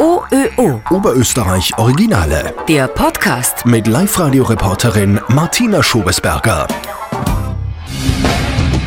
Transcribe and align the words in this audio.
OÖO. 0.00 0.80
Oberösterreich 0.88 1.76
Originale. 1.76 2.54
Der 2.66 2.88
Podcast. 2.88 3.66
Mit 3.66 3.86
Live-Radio-Reporterin 3.86 5.20
Martina 5.28 5.82
Schobesberger. 5.82 6.66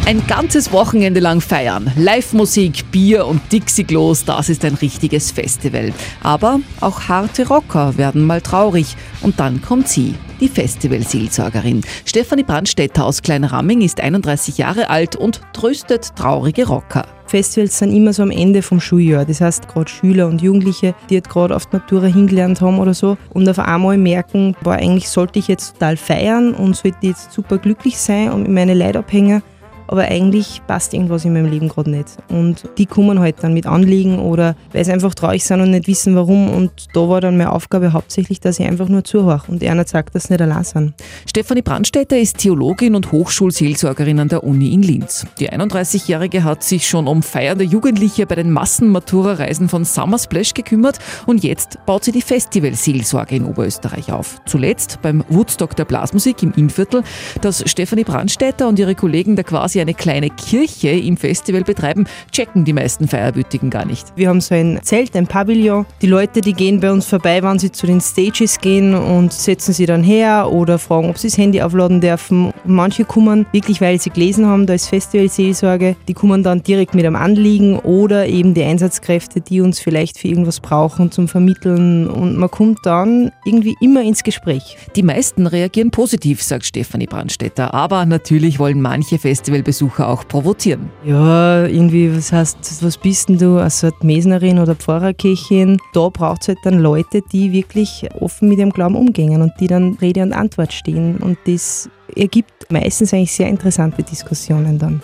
Ein 0.08 0.26
ganzes 0.26 0.72
Wochenende 0.72 1.20
lang 1.20 1.40
feiern. 1.40 1.92
Live-Musik, 1.96 2.90
Bier 2.90 3.28
und 3.28 3.42
Dixie-Klos, 3.52 4.26
das 4.26 4.50
ist 4.50 4.66
ein 4.66 4.74
richtiges 4.74 5.30
Festival. 5.30 5.94
Aber 6.24 6.62
auch 6.82 7.02
harte 7.08 7.48
Rocker 7.48 7.96
werden 7.96 8.26
mal 8.26 8.42
traurig. 8.42 8.98
Und 9.22 9.40
dann 9.40 9.62
kommt 9.62 9.90
sie, 9.90 10.16
die 10.40 10.50
Festivalseelsorgerin. 10.50 11.82
Stefanie 12.06 12.42
Brandstätter 12.42 13.06
aus 13.06 13.22
Kleinramming 13.22 13.82
ist 13.82 14.02
31 14.02 14.58
Jahre 14.58 14.90
alt 14.90 15.16
und 15.16 15.42
tröstet 15.54 16.16
traurige 16.16 16.66
Rocker. 16.66 17.06
Festivals 17.34 17.80
sind 17.80 17.96
immer 17.96 18.14
so 18.14 18.22
am 18.22 18.30
Ende 18.30 18.62
vom 18.62 18.80
Schuljahr. 18.80 19.26
Das 19.26 19.42
heißt, 19.42 19.68
gerade 19.68 19.90
Schüler 19.90 20.28
und 20.28 20.44
Jugendliche, 20.44 20.94
die 21.10 21.16
jetzt 21.16 21.32
gerade 21.32 21.56
auf 21.56 21.66
die 21.66 21.78
Matura 21.78 22.06
hingelernt 22.06 22.62
haben 22.62 22.78
oder 22.78 22.94
so 22.94 23.18
und 23.32 23.50
auf 23.50 23.58
einmal 23.58 23.98
merken, 23.98 24.56
boah, 24.62 24.74
eigentlich 24.74 25.10
sollte 25.10 25.40
ich 25.40 25.48
jetzt 25.48 25.74
total 25.74 25.98
feiern 25.98 26.54
und 26.54 26.76
sollte 26.76 26.98
jetzt 27.02 27.32
super 27.32 27.58
glücklich 27.58 27.98
sein 27.98 28.32
und 28.32 28.48
meinen 28.50 28.78
Leid 28.78 28.96
abhängen 28.96 29.42
aber 29.88 30.04
eigentlich 30.04 30.62
passt 30.68 30.94
irgendwas 30.94 31.26
in 31.26 31.34
meinem 31.34 31.50
Leben 31.50 31.70
gerade 31.70 31.90
nicht. 31.90 32.18
Und 32.30 32.64
die 32.78 32.86
kommen 32.86 33.20
halt 33.20 33.36
dann 33.42 33.54
mit 33.54 33.66
Anliegen 33.66 34.20
oder 34.20 34.56
weil 34.72 34.84
sie 34.86 34.92
einfach 34.92 35.14
traurig 35.14 35.44
sind 35.44 35.62
und 35.62 35.72
nicht 35.72 35.88
wissen 35.88 36.16
warum. 36.16 36.50
Und 36.50 36.72
da 36.94 37.08
war 37.08 37.22
dann 37.22 37.38
meine 37.38 37.52
Aufgabe 37.52 37.94
hauptsächlich, 37.94 38.40
dass 38.40 38.60
ich 38.60 38.66
einfach 38.66 38.90
nur 38.90 39.04
zuhöre 39.04 39.44
und 39.48 39.64
einer 39.64 39.86
sagt, 39.86 40.16
dass 40.16 40.24
sie 40.24 40.34
nicht 40.34 40.42
allein 40.42 40.64
sind. 40.64 40.94
Stefanie 41.28 41.62
Brandstätter 41.62 42.18
ist 42.18 42.38
Theologin 42.38 42.96
und 42.96 43.12
Hochschulseelsorgerin 43.12 44.20
an 44.20 44.30
der 44.30 44.44
Uni 44.44 44.74
in 44.74 44.82
Linz. 44.82 45.26
Die 45.40 45.52
31-Jährige 45.52 46.44
hat 46.44 46.64
sich 46.64 46.88
schon 46.88 47.08
um 47.08 47.24
feiernde 47.24 47.64
Jugendliche 47.64 48.26
bei 48.26 48.36
den 48.36 48.52
Massenmatura-Reisen 48.52 49.70
von 49.70 49.86
Summer 49.86 50.18
Splash 50.18 50.54
gekümmert 50.54 51.00
und 51.26 51.44
jetzt 51.44 51.78
baut 51.86 52.04
sie 52.04 52.12
die 52.12 52.22
Festivalseelsorge 52.22 53.36
in 53.36 53.46
Oberösterreich 53.46 54.12
auf. 54.12 54.42
Zuletzt 54.46 55.00
beim 55.02 55.24
Woodstock 55.30 55.76
der 55.76 55.86
Blasmusik 55.86 56.44
im 56.44 56.54
Innviertel, 56.54 57.04
das 57.42 57.64
Stefanie 57.70 58.04
Brandstätter 58.04 58.68
und 58.68 58.80
ihre 58.80 58.96
Kollegen 58.96 59.36
da 59.36 59.44
quasi 59.44 59.80
eine 59.84 59.94
kleine 59.94 60.30
Kirche 60.30 60.90
im 60.90 61.18
Festival 61.18 61.64
betreiben, 61.64 62.06
checken 62.32 62.66
die 62.66 62.74
meisten 62.74 63.08
Feierwütigen 63.08 63.70
gar 63.70 63.86
nicht. 63.86 64.08
Wir 64.16 64.30
haben 64.30 64.42
so 64.42 64.56
ein 64.56 64.80
Zelt, 64.82 65.16
ein 65.16 65.28
Pavillon. 65.28 65.86
Die 66.02 66.08
Leute, 66.08 66.42
die 66.42 66.54
gehen 66.54 66.80
bei 66.80 66.92
uns 66.92 67.06
vorbei, 67.06 67.44
wenn 67.44 67.60
sie 67.60 67.72
zu 67.72 67.86
den 67.86 68.02
Stages 68.02 68.60
gehen 68.60 68.96
und 68.96 69.34
setzen 69.34 69.74
sie 69.74 69.86
dann 69.86 70.04
her 70.04 70.50
oder 70.52 70.80
fragen, 70.80 71.10
ob 71.10 71.18
sie 71.18 71.28
das 71.28 71.38
Handy 71.38 71.62
aufladen 71.62 72.02
dürfen. 72.02 72.54
Manche 72.66 73.04
kommen 73.04 73.46
wirklich, 73.52 73.82
weil 73.82 74.00
sie 74.00 74.10
gelesen 74.10 74.46
haben, 74.46 74.66
da 74.66 74.74
ist 74.74 74.88
Festivalseelsorge, 74.88 75.96
die 76.08 76.14
kommen 76.14 76.44
dann 76.44 76.64
direkt 76.64 76.96
mit 76.96 77.06
einem 77.06 77.16
Anliegen 77.16 77.78
oder 77.80 78.28
eben 78.28 78.54
die 78.54 78.64
Einsatzkräfte, 78.64 79.42
die 79.42 79.62
uns 79.62 79.80
vielleicht 79.80 80.18
für 80.18 80.30
irgendwas 80.30 80.60
brauchen 80.60 81.12
zum 81.12 81.28
Vermitteln 81.28 82.08
und 82.08 82.38
man 82.38 82.50
kommt 82.50 82.80
dann 82.84 83.32
irgendwie 83.46 83.76
immer 83.82 84.02
ins 84.02 84.24
Gespräch. 84.24 84.78
Die 84.96 85.04
meisten 85.04 85.46
reagieren 85.48 85.92
positiv, 85.92 86.42
sagt 86.42 86.66
Stefanie 86.66 87.08
Brandstätter, 87.08 87.74
aber 87.74 88.06
natürlich 88.06 88.60
wollen 88.60 88.82
manche 88.82 89.20
Festivalbesucher 89.20 89.63
Besucher 89.64 90.08
auch 90.08 90.28
provozieren. 90.28 90.90
Ja, 91.06 91.66
irgendwie, 91.66 92.16
was 92.16 92.32
heißt, 92.32 92.58
was 92.82 92.98
bist 92.98 93.30
denn 93.30 93.38
du, 93.38 93.58
also 93.58 93.88
eine 93.88 93.96
Mesnerin 94.02 94.60
oder 94.60 94.76
Pfarrerkirchin? 94.76 95.78
Da 95.94 96.10
braucht 96.10 96.44
es 96.44 96.48
halt 96.50 96.60
dann 96.64 96.80
Leute, 96.80 97.22
die 97.32 97.52
wirklich 97.52 98.08
offen 98.20 98.50
mit 98.50 98.60
ihrem 98.60 98.72
Glauben 98.72 98.96
umgehen 98.96 99.42
und 99.42 99.54
die 99.60 99.68
dann 99.68 99.98
Rede 100.02 100.22
und 100.22 100.34
Antwort 100.34 100.74
stehen. 100.74 101.18
Und 101.18 101.38
das 101.46 101.90
ergibt 102.16 102.72
meistens 102.72 103.14
eigentlich 103.14 103.32
sehr 103.32 103.48
interessante 103.48 104.04
Diskussionen 104.04 104.80
dann. 104.80 105.02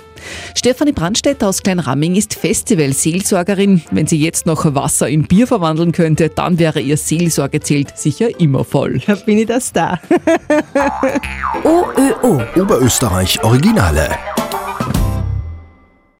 Stefanie 0.56 0.92
Brandstätter 0.92 1.48
aus 1.48 1.62
Kleinramming 1.62 2.16
ist 2.16 2.36
Festival-Seelsorgerin. 2.36 3.82
Wenn 3.92 4.08
sie 4.08 4.20
jetzt 4.20 4.46
noch 4.46 4.74
Wasser 4.76 5.08
in 5.08 5.24
Bier 5.24 5.48
verwandeln 5.48 5.92
könnte, 5.92 6.30
dann 6.30 6.60
wäre 6.60 6.80
ihr 6.80 6.98
Seelsorgezelt 6.98 7.98
sicher 7.98 8.40
immer 8.40 8.64
voll. 8.64 9.02
Da 9.06 9.16
bin 9.16 9.38
ich 9.38 9.48
das 9.48 9.72
da. 9.72 10.00
OÖO. 11.64 12.42
Oberösterreich 12.56 13.42
Originale. 13.44 14.09